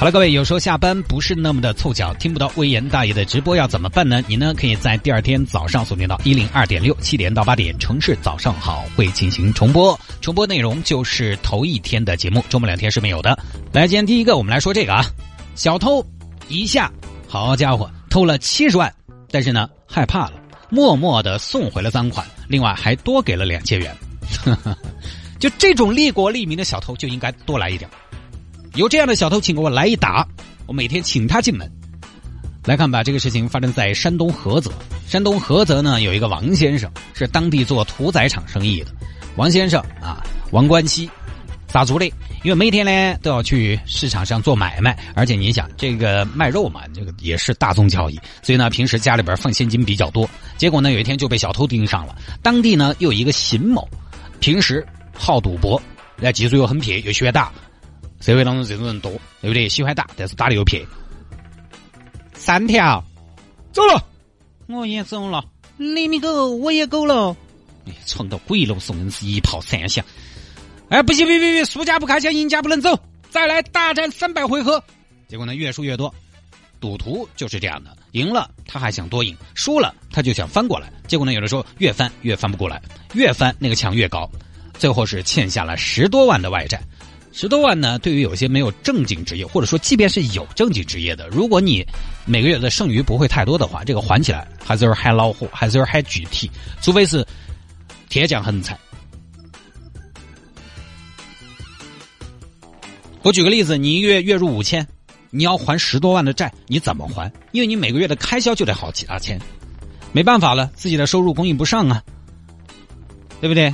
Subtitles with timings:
[0.00, 4.24] 好了，各位，有时候下班不是那么的凑巧，听不到威严大爷的直播要怎么办呢？
[4.26, 13.38] 你呢可以在第二天早上锁定到一零二点六，七点到八点，城市早上好会进行重播，重播内容就是头一天的节目，周末两天是没有的。
[13.72, 15.04] 来，今天第一个，我们来说这个啊，
[15.54, 16.02] 小偷
[16.48, 16.90] 一下，
[17.28, 18.90] 好家伙，偷了七十万，
[19.30, 20.32] 但是呢害怕了，
[20.70, 23.94] 默默的送回了赃款，另外还多给了两千元。
[25.38, 27.90] 就这种利国利民的小偷就应该多来一点。
[28.74, 30.26] 有这样的小偷，请给我来一打，
[30.66, 31.70] 我每天请他进门。
[32.64, 34.70] 来看吧，这个事情发生在山东菏泽。
[35.08, 38.92] 山东菏泽呢，有一个王先生，是当地做屠宰场生意的。
[39.36, 41.10] 王先生啊，王冠希，
[41.66, 42.06] 咋做的？
[42.44, 50.28] 因为每天呢都要去市场上做买卖，而且你想这个卖肉嘛，这个也是大宗交易，所以呢平时家里边放现金比较多。
[50.56, 52.14] 结果呢有一天就被小偷盯上了。
[52.42, 53.88] 当地呢又有一个邢某，
[54.38, 55.80] 平时好赌博，
[56.16, 57.50] 那技术又很撇，又喜欢打。
[58.20, 59.68] 社会当中这种人多，对不对？
[59.68, 60.86] 喜欢打，但是打的又撇。
[62.34, 63.02] 三条，
[63.72, 64.04] 走了，
[64.68, 65.44] 我也走了。
[65.76, 67.36] 你米狗，我也狗了。
[67.86, 70.04] 哎，闯到鬼楼送人是一炮三响。
[70.90, 72.98] 哎，不行，别别别，输家不开枪，赢家不能走。
[73.30, 74.82] 再来大战三百回合。
[75.28, 76.14] 结果呢，越输越多。
[76.80, 80.90] 赌徒就是这样的，赢了他还想多赢，输了他就想翻过来。
[81.06, 82.80] 结果呢，有的时候越翻越翻不过来，
[83.12, 84.28] 越翻那个墙越高，
[84.78, 86.82] 最后是欠下了十多万的外债。
[87.32, 87.98] 十多万呢？
[88.00, 91.86] 对于有些没有正经职业，或者说即便是有正经职业的，如果你
[92.24, 96.50] 每个月的剩余不会太多的话，这个还起来还是有点还恼火，还是有点还具体。
[96.82, 97.24] 除非是
[98.08, 98.76] 天降横财。
[103.22, 104.86] 我举个例子，你一月月入五千，
[105.30, 107.32] 你要还十多万的债，你怎么还？
[107.52, 109.40] 因为你每个月的开销就得好几大千，
[110.10, 112.02] 没办法了，自己的收入供应不上啊，
[113.40, 113.72] 对不对？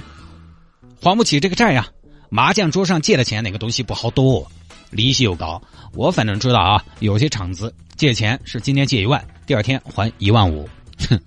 [1.00, 1.88] 还不起这个债呀。
[2.28, 4.46] 麻将桌上借的钱，哪个东西不好躲？
[4.90, 5.60] 利息又高。
[5.94, 10.68] 我反正知道啊，有些厂子借钱是今天借一万，第二天还一万五。
[11.08, 11.20] 哼，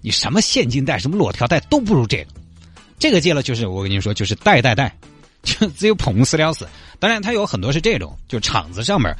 [0.00, 2.26] 你什么现金贷，什么裸条贷都不如这个。
[2.98, 4.94] 这个借了就是我跟你说，就是贷贷贷，
[5.42, 6.66] 就只有捧死了死。
[6.98, 9.14] 当然，他有很多是这种，就厂子上面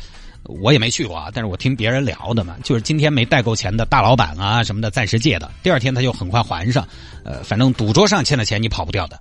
[0.45, 6.87] 我也没去过啊，但是我听别人聊的嘛，就是今天没贷够钱的大老板啊什么的，暂时借的，第二天他就很快还上。
[7.25, 9.21] 呃，反正赌桌上欠的钱你跑不掉的。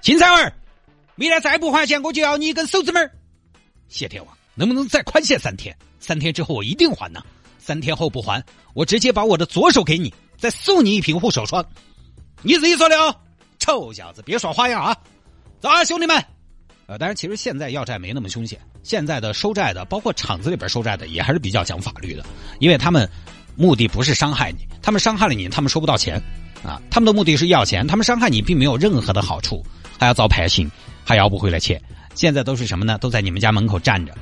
[0.00, 0.52] 金三儿。
[1.20, 3.10] 未来再不还钱，我就要你一根手指门
[3.88, 5.76] 谢天王，能不能再宽限三天？
[5.98, 7.22] 三天之后我一定还呢。
[7.58, 8.42] 三天后不还，
[8.72, 11.62] 我直接把我的左手给你，再送你一瓶护手霜。
[12.40, 13.14] 你自己说的哦，
[13.58, 14.96] 臭小子，别耍花样啊！
[15.60, 16.16] 走啊，兄弟们！
[16.86, 18.58] 呃，当然，其实现在要债没那么凶险。
[18.82, 22.24] 现在的收债的，包括厂子里边收债的，也还是比较讲法律的，
[22.60, 23.06] 因为他们
[23.56, 26.16] 目的不是伤害你，他们伤害了你，他们收不到钱
[26.64, 26.80] 啊。
[26.90, 29.62] 他们的目的是要钱，他们伤害你并没有任何的好处，
[29.98, 30.68] 还要遭判刑。
[31.10, 31.82] 还要不回来钱？
[32.14, 32.96] 现在都是什么呢？
[32.98, 34.14] 都在你们家门口站着，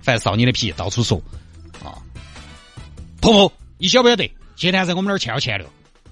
[0.00, 1.16] 反正扫你的皮，到处说
[1.84, 1.94] 啊！
[3.20, 4.28] 婆婆，你晓不晓得？
[4.56, 5.66] 现在在我们那儿欠了钱了。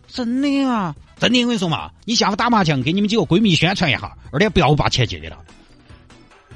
[0.06, 0.94] 真的啊？
[1.18, 5.36] 真的，我跟你说嘛，你下午打麻将，给你们几个闺蜜宣传一下，二点不要把钱借给他。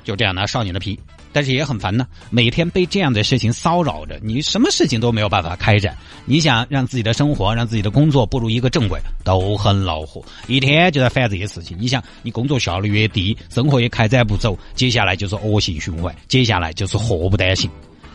[0.04, 0.96] 就这样呢，扫你的皮。
[1.34, 5.96] 但是也很烦呢，每天被这样的事情骚扰着，你什么事情都没有办法开展。
[6.24, 11.76] 你想让自己的生活、让自己的工作步入一个正轨，都很恼火，一天就在烦这些事情。
[11.80, 17.68] 你想，你工作效率越低，生活也开展不走，接下来就是恶性循环，接下来就是祸不单行，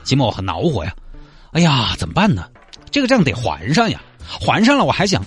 [0.06, 0.96] 寂寞很恼火呀。
[1.52, 2.50] 哎呀，怎么办呢？
[2.90, 5.26] 这个账得还上呀，还上了我还想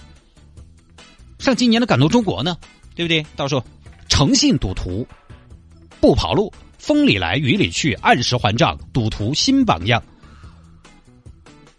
[1.38, 2.56] 上今年的感动中国呢，
[2.94, 3.22] 对不对？
[3.36, 3.62] 到时候
[4.08, 5.06] 诚信赌徒
[6.00, 6.50] 不跑路。
[6.82, 10.02] 风里来雨里去，按时还账，赌徒新榜样。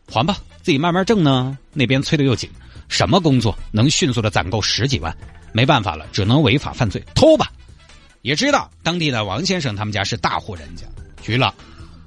[0.09, 1.58] 还吧，自己慢慢挣呢。
[1.74, 2.50] 那边催的又紧，
[2.88, 5.14] 什么工作能迅速的攒够十几万？
[5.52, 7.52] 没办法了，只能违法犯罪偷吧。
[8.22, 10.85] 也知道当地的王先生他们家是大户人家，
[11.22, 11.53] 去了。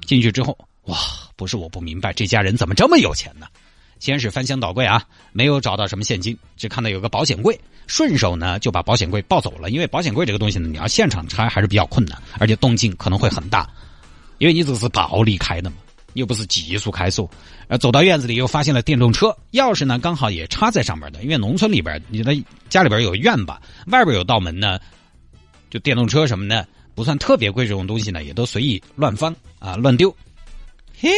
[0.07, 0.97] 进去之后，哇，
[1.35, 3.45] 不是我不明白，这家人怎么这么有钱呢？
[3.99, 9.69] 先是翻箱倒柜啊，没有找到什么现金，只看到有个保险柜，顺手呢就把保险柜抱走了。
[9.69, 13.69] 因为保险柜这个东西呢，你要现场拆还是比较困难，而且动静可能会很大，
[14.37, 15.77] 因为你这是暴力开的嘛，
[16.13, 17.29] 又不是急速开锁。
[17.67, 21.21] 呃，走到院子里又发现了电动车，钥匙呢刚好也插在上面的。
[21.23, 22.35] 因为农村里边，你的
[22.69, 24.79] 家里边有院吧，外边有道门呢，
[25.69, 30.15] 就电动车什么的不算特别贵，这种东西呢也都随意乱翻啊，乱丢。
[30.99, 31.09] 嘿。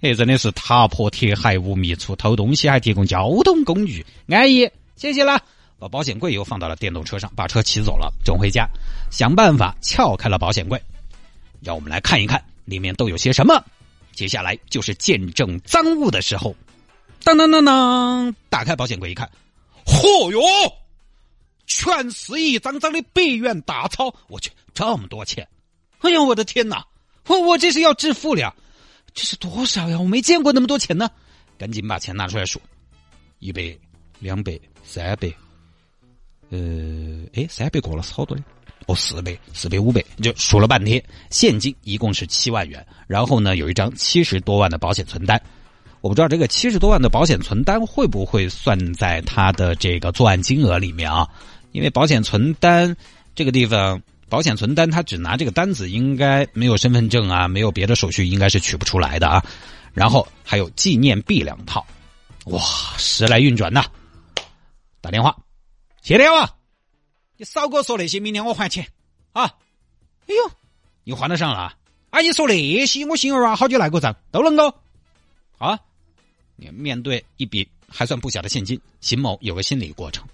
[0.00, 4.70] 哎，真的是踏破铁鞋无觅处，偷东西还提供交通工具，安逸。
[4.96, 5.42] 谢谢了。
[5.78, 8.68] 把保险柜又放到了电动车上，把车骑走了，准回家，
[9.10, 10.80] 想办法撬开了保险柜。
[11.60, 13.62] 让我们来看一看里面都有些什么。
[14.12, 16.54] 接下来就是见证赃物的时候。
[17.22, 19.30] 当当当当，打开保险柜一看，
[19.84, 20.40] 嚯哟，
[21.66, 24.14] 全是一张张的百元大钞！
[24.28, 25.46] 我去，这么多钱！
[26.00, 26.86] 哎呀，我的天哪！
[27.26, 28.54] 我我这是要致富了，
[29.14, 29.98] 这是多少呀？
[29.98, 31.10] 我没见过那么多钱呢！
[31.58, 32.60] 赶紧把钱拿出来数，
[33.38, 33.76] 一百、
[34.18, 35.28] 两百、三百。
[36.50, 36.58] 呃，
[37.34, 38.42] 哎，三百过了是好多的，
[38.86, 45.40] 哦，四百、四百、五百，就数了半天，现金一共是七万元，然后呢，有一张七十多万的保险存单，
[46.00, 51.28] 我不知道这个七十多万的保险存单会不会算在他的这个作案金额里面啊？
[51.72, 52.96] 因为保险存单
[53.34, 59.44] 这个地方，保险存单他只拿这个单子，应该没有身份证啊，没有别的手续，应该是取不出来的啊。
[59.92, 61.84] 然后还有纪念币两套，
[62.44, 62.62] 哇，
[62.96, 63.84] 时来运转呐！
[65.00, 65.36] 打电话。
[66.00, 66.48] 谢天王！
[67.36, 68.86] 你少给我说那些，明天我还钱
[69.32, 69.44] 啊！
[70.28, 70.50] 哎呦，
[71.02, 71.76] 你还得上了
[72.10, 72.20] 啊！
[72.20, 74.72] 你说那些，我心儿啊，好久来过账，都能够
[75.58, 75.78] 啊！
[76.54, 80.24] 你面对一笔还算不小的现金，邢某有个心理过程。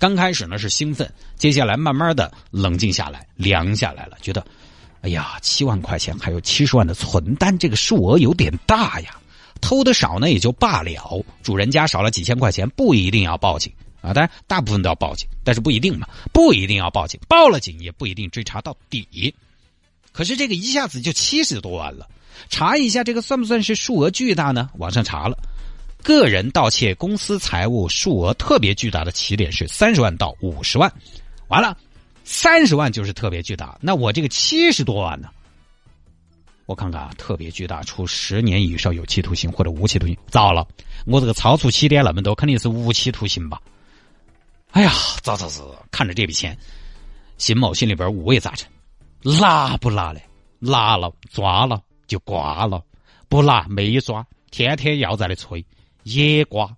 [0.00, 4.42] 刚开始呢是兴奋，接下来慢慢的冷静下来，凉下来了，觉得，
[5.02, 9.14] 哎呀，七万块钱还有七十万的存单，这个数额有点大呀。
[9.60, 13.70] 偷的少呢也就罢了，主人家少了几千块钱，不一定要报警。
[14.00, 19.34] 啊，当然大部分都要报警，但是不一定嘛，不一定要报警，报了警也不一定追查到底。
[20.12, 22.08] 可是这个一下子就七十多万了，
[22.48, 24.70] 查一下这个算不算是数额巨大呢？
[24.78, 25.36] 网上查了，
[26.02, 30.92] 个人盗窃公司财物数额特别巨大的起点是三十万到五十万，
[31.48, 31.76] 完了，
[32.24, 35.28] 三十万就是特别巨大，那我这个七十多万呢？
[36.66, 40.16] 我看看啊，特别巨大，处十年以上有期徒刑或者无期徒刑。
[40.28, 40.66] 糟了，
[41.04, 43.60] 我这个超出起点那么多，肯定是无期徒刑吧？
[44.70, 45.64] 哎呀，糟糟糟！
[45.90, 46.56] 看着这笔钱，
[47.38, 48.70] 邢某心里边五味杂陈，
[49.40, 50.22] 拿不拿嘞？
[50.60, 52.80] 拿了抓了就挂了，
[53.28, 55.64] 不拿没抓，天天要在那催，
[56.02, 56.76] 也挂。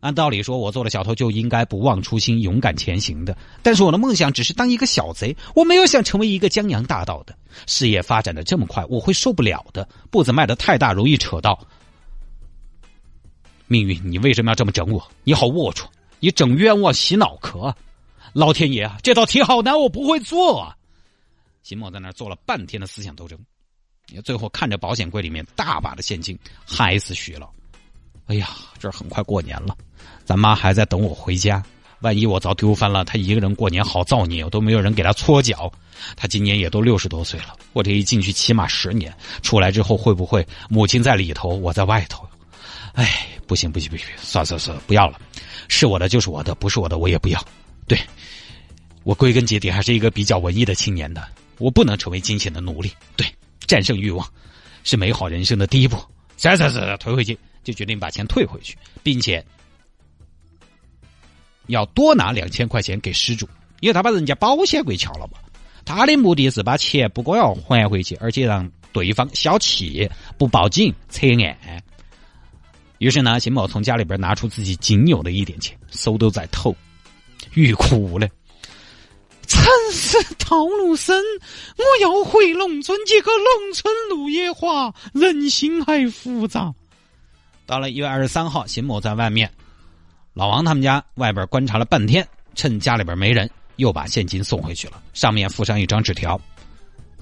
[0.00, 3.36] 按道理说，我做了小偷就应该不忘初心，勇敢前行的。
[3.62, 7.36] 但是我的梦想只是当一个小贼，我没有想成为一个江洋大盗的。
[7.66, 9.88] 事业发展的这么快，我会受不了的。
[10.10, 11.58] 步子迈得太大，容易扯到
[13.66, 14.00] 命运。
[14.04, 15.10] 你为什么要这么整我？
[15.24, 15.86] 你好龌龊！
[16.20, 17.74] 你整冤枉洗脑壳，
[18.32, 20.76] 老天爷啊，这道题好难，我不会做啊！
[21.62, 23.36] 秦某在那儿做了半天的思想斗争，
[24.24, 27.50] 最后看着保险柜里面大把的现金，还是虚了。
[28.26, 29.76] 哎呀，这很快过年了，
[30.24, 31.62] 咱妈还在等我回家，
[32.00, 35.72] 万一我遭丢翻了，她一个人过年好造孽，我都没有人给她搓脚。
[36.16, 42.26] 她今年也都六十多岁了，我这一进去起码十年，出来之后会不会母亲在里头，我在外头？
[42.94, 45.20] 哎，不行不行不行，算了算了算了，不要了。
[45.68, 47.42] 是我的就是我的，不是我的我也不要。
[47.86, 47.98] 对，
[49.04, 51.26] 我归根结底还是一个比较文艺的青年的，
[51.58, 52.90] 我不能成为金钱的奴隶。
[53.16, 53.26] 对，
[53.66, 54.26] 战胜欲望
[54.82, 55.96] 是美好人生的第一步。
[56.38, 59.44] 是是是，退回去就决定把钱退回去，并且
[61.66, 63.48] 要多拿两千块钱给失主，
[63.80, 65.38] 因为他把人家保险柜撬了嘛。
[65.84, 70.08] 他的目的是把钱不光要还回去，而且让对方消气，
[70.38, 71.82] 不报警撤案。
[72.98, 76.74] 于是呢，邢某从家里边拿出自己仅有的一点钱，手都在抖，
[77.54, 78.30] 欲哭无泪。
[79.46, 81.22] 城市套路深，
[81.76, 86.72] 我要回农村，结果农村路也滑，人心还复杂。
[87.66, 89.50] 到了一月二十三号，邢某在外面，
[90.32, 96.40] 老王他们家外边观察了半天，趁家里边没人，又把现金送回去了，上面附上一张纸条。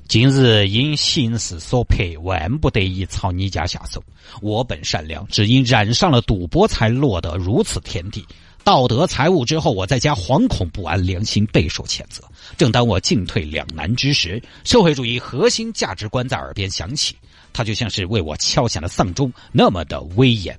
[0.06, 4.04] 今日因形势所迫，万不得已朝你家下手。
[4.42, 8.22] 我本善良，只因染上了赌博，才落得如此田地。
[8.62, 12.22] 盗得财物之后，我在家惶恐不安，良心备受谴责。
[12.58, 17.16] 正当我进退两难之时，社会主义核心价值观在耳边响起，
[17.54, 20.58] 他就像是为我敲响了丧钟，那么的威严。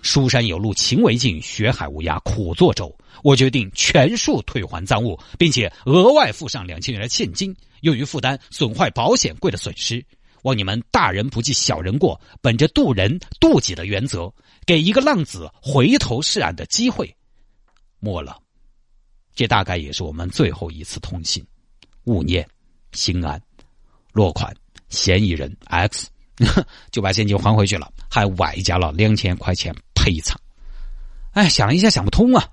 [0.00, 2.96] 书山有路勤为径，学海无涯苦作舟。
[3.22, 7.54] 我决定全数退还赃物，并且额外附上两千元的现金。
[7.82, 10.04] 用于负担损坏保险柜的损失，
[10.42, 14.32] 望你们大人不计小人过，本着渡人渡己的原则，
[14.64, 17.14] 给一个浪子回头是岸的机会。
[17.98, 18.38] 末了，
[19.34, 21.44] 这大概也是我们最后一次通信。
[22.04, 22.46] 勿念，
[22.92, 23.40] 心安。
[24.12, 24.54] 落款：
[24.88, 26.08] 嫌疑人 X，
[26.90, 30.38] 就把现金还回去了，还外加了两千块钱赔偿。
[31.32, 32.48] 哎，想了一下，想不通啊！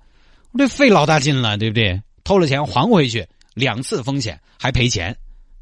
[0.51, 2.01] 我这费老大劲了，对不对？
[2.24, 3.27] 偷了钱还回去。
[3.53, 5.17] 两次风险还赔钱，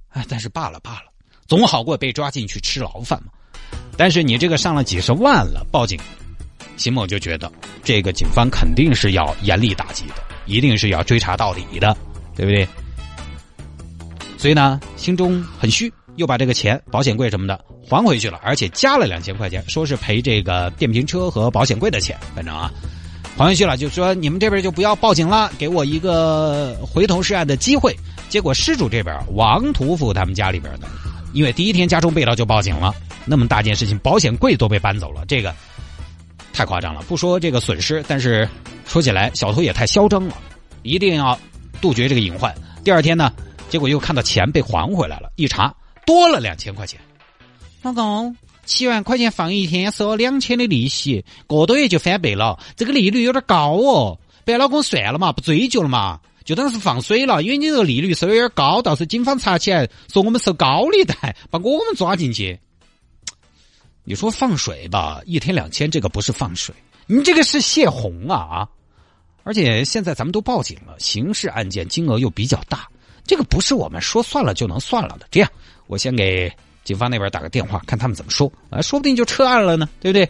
[0.10, 1.06] 哎，但是罢了罢了，
[1.48, 3.32] 总好过被抓进去吃牢饭嘛。
[3.96, 5.98] 但是你这个上了几十万了，报警
[6.76, 7.50] 秦某就觉得
[7.86, 10.16] 这个警方肯定是要严厉打击的，
[10.46, 11.96] 一定是要追查到底的，
[12.36, 12.68] 对不对？
[14.38, 22.72] 所以呢，心中很虚，又把这个钱、保险柜什么的还回去了，而且加了两千块钱，说是赔这个电瓶车和保险柜的钱，反正啊，
[23.38, 27.96] 还回去了，就说你们这边就不要报警了，给我一个回头是岸的机会。
[28.30, 30.88] 结果失主这边王屠夫他们家里边的，
[31.34, 32.94] 因为第一天家中被盗就报警了，
[33.26, 35.54] 那么大件事情，保险柜都被搬走了，这个。
[36.54, 38.48] 太夸张了，不说这个损失，但是
[38.88, 40.38] 说起来，小偷也太嚣张了，
[40.84, 41.38] 一定要
[41.82, 42.56] 杜绝这个隐患。
[42.82, 43.30] 第二天呢，
[43.68, 45.76] 结果又看到钱被还回来了，一查
[46.06, 47.00] 多了两千块钱。
[47.82, 48.36] 老公，
[48.66, 54.20] 七万块钱放一天，收两千的利息，个多月就翻倍了，这个利率有点高哦。
[54.44, 62.60] 白老公算了嘛，不追究了嘛，就当是放水了，因为你这个利率收有点高，到时候警方查起来说我们收高利贷，把我们抓进去。
[64.04, 66.76] 你说放水吧，一天两千，这个不是放水，
[67.08, 68.70] 你这个是泄洪啊啊！
[69.44, 72.88] 而且现在咱们都报警了，刑事案件金额又比较大，
[73.26, 75.28] 这个不是我们说算了就能算了的。
[75.32, 75.50] 这样，
[75.88, 76.52] 我先给
[76.84, 80.30] 警方那边打个电话，看他们怎么说啊，说不定就撤案了呢，对不对？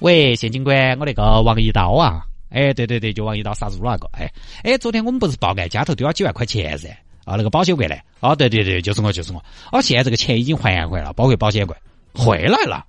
[0.00, 4.32] 喂，谢警官，我那个王一刀啊，哎，对对对，就王一刀杀猪那个，哎
[4.62, 6.88] 哎，昨天我们不是报案，家头丢了几万块钱噻，
[7.24, 7.96] 啊，那个保险柜呢？
[8.20, 11.76] 哦，对对对，就是我，就是我，哦，现在这个钱已经还回来了，包括保险柜。
[12.14, 12.84] 回来了，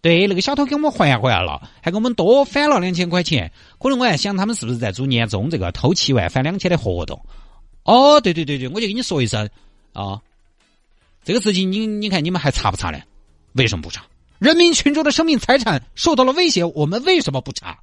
[0.00, 3.50] 对，那个小偷给我们还回来了，还给我们多返了两千块钱。
[3.78, 7.20] 可能我还想他们是不是在做年终这个偷七万返两千的活动？
[7.90, 9.48] 哦，对对对对，我就跟你说一声
[9.92, 10.20] 啊，
[11.24, 13.00] 这个事情你你看你们还查不查呢？
[13.54, 14.04] 为什么不查？
[14.38, 17.78] 人民群众的生命财产受到了威胁，我们为什么不查？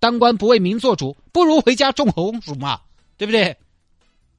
[0.00, 2.80] 当官不为民做主，不如回家种红薯嘛，
[3.16, 3.56] 对不对？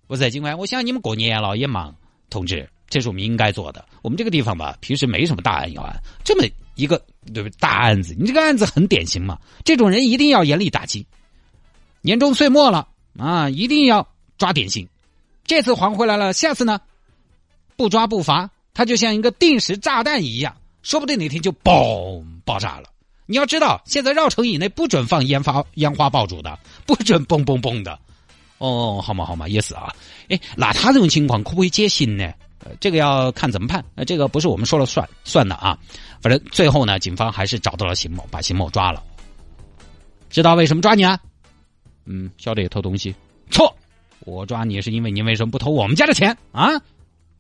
[0.07, 1.95] 不是警官，我想你们过年了也忙，
[2.29, 2.69] 同志。
[2.89, 3.85] 这是我们应该做的。
[4.01, 6.97] 我们这个地方吧，平时没什么大案要案，这么一个
[7.33, 7.55] 对不对？
[7.59, 9.37] 大案子，你这个案子很典型嘛。
[9.63, 11.05] 这种人一定要严厉打击。
[12.01, 12.87] 年终岁末了
[13.17, 14.07] 啊，一定要
[14.39, 14.87] 抓典型。
[15.45, 16.81] 这次还回来了，下次呢？
[17.75, 22.89] 不抓不罚，他就像一个定时炸弹一样，说不定哪天就嘣爆炸了。
[23.25, 27.99] 你要知道，现在绕城以内不准放烟花烟花爆竹的，不准嘣嘣嘣的。
[28.57, 29.93] 哦，好嘛好嘛，也是啊。
[30.29, 32.33] 哎，那他这种情况可不可以减刑呢？
[32.65, 35.77] 呃，这个要看怎么判，呃，这个不是我们说了算算的啊。
[36.21, 39.01] 反正最后呢，警方还是找到了邢某，把邢某抓了。
[40.29, 41.17] 知道为什么抓你啊？
[42.05, 43.15] 嗯，晓得偷东西。
[43.49, 43.73] 错，
[44.25, 46.69] 我抓你是因为你为什么不偷我们家的钱啊？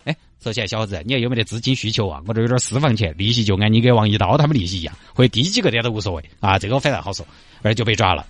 [0.05, 2.21] 哎，说起来，小子，你还有没得资金需求啊？
[2.25, 6.57] 我这有点私房钱，利息就按你给王一刀他们利息一样，会低几个点都无所谓啊。
[6.57, 7.25] 这个非常好说，
[7.61, 8.25] 而就被抓了。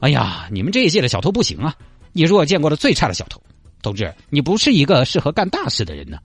[0.00, 1.74] 哎呀，你们这一届的小偷不行啊！
[2.12, 3.40] 你是我见过的最差的小偷。
[3.82, 6.18] 同志，你不是一个适合干大事的人呢。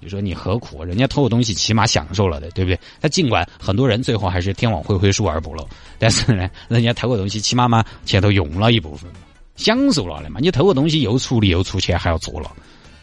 [0.00, 0.84] 你说你何苦？
[0.84, 2.78] 人家偷个东西起码享受了的，对不对？
[3.00, 5.66] 他尽管很多人最后还是天网恢恢，疏而不漏，
[5.98, 9.10] 但是呢，人家偷个东西起码嘛钱都用了一部分，
[9.56, 10.38] 享受了的嘛。
[10.40, 12.52] 你偷个东西又出力又出钱还要坐了，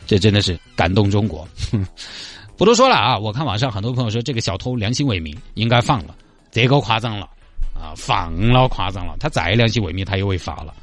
[0.07, 1.47] 这真的是感动中国。
[2.55, 3.17] 不多说了啊！
[3.17, 6.15] 我看网上很多朋友说这个小偷良心为民，应该放了。
[6.51, 7.27] 这个夸张了
[7.73, 9.15] 啊，放了夸张了。
[9.19, 10.73] 他再良心为民，他又违法了。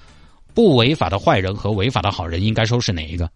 [0.53, 3.31] 不违法的坏人和违法的好人应该收拾哪一个？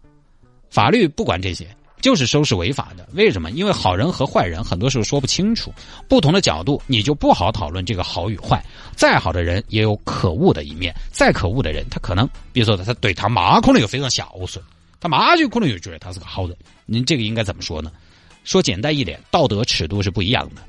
[0.69, 1.65] 法律不管这些，
[2.01, 3.07] 就是收拾违法的。
[3.13, 3.51] 为什么？
[3.51, 5.73] 因为好人和坏人很多时候说不清楚，
[6.07, 8.63] 不同的角度你就不好讨论这个好与坏。
[8.95, 14.63] 再好的人也有可恶的一面，再可恶的人，他可能，比如说他对他妈可能又非常孝顺，
[14.99, 16.55] 他妈就可能又觉得他是个好人。
[16.85, 17.91] 您这个应该怎么说呢？
[18.43, 20.61] 说简单一点，道德尺度是不一样的。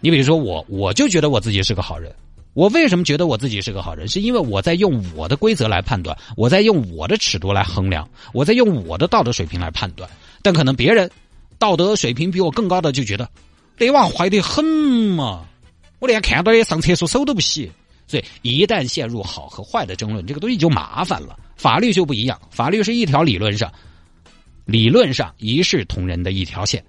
[0.00, 2.14] 你比如说我，我就觉得我自己是个好人。
[2.56, 4.08] 我为什么觉得我自己是个好人？
[4.08, 10.08] 是因为我在用我的规则来判断，我在用我的尺度来衡量，我在用我的道德水平来判断。
[10.40, 11.10] 但可能别人
[11.58, 13.28] 道德水平比我更高的就觉得，
[13.76, 15.46] 那娃坏得很嘛，
[15.98, 17.70] 我连看到也上厕所手都不洗。
[18.06, 21.38] 所以一旦陷入好和坏的争论，这个东西就麻烦了。
[21.56, 23.70] 法律就不一样，法律是一条理论上，
[24.64, 26.82] 理论上一视同仁的一条线。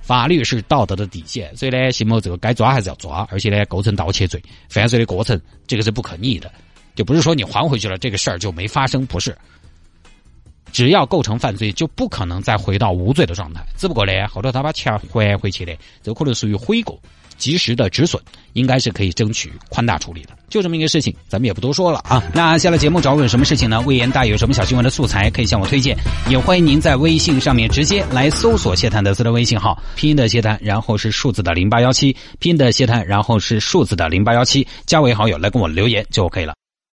[0.00, 6.50] 法律是道德的底线，所以呢，邢某这个该抓还是要抓，而且呢，构成盗窃罪，犯罪的过程这个是不可逆的，
[6.94, 9.36] 就不是说你还回去了，这个事儿就没发生，不是。
[10.72, 13.60] 只要构成犯罪，就不可能再回到无罪的状态。
[13.76, 17.00] 只不过呢，后头他把钱还回去的，这可能属于悔过。
[17.40, 22.22] 及时的止损，应该是可以争取宽大处理的，就这么一个事情，咱们也不多说了啊。
[22.32, 23.80] 那下了节目找我有什么事情呢？
[23.80, 25.96] 魏延大有什么小新闻的素材可以向我推荐，
[26.28, 36.59] 也欢迎您在微信上面直接来搜索谢探的私人微信号，拼音的谢探，然后是数字的零八幺七，拼音的谢探，然后是数字的零八幺七，加为好友来跟我留言就 OK 了。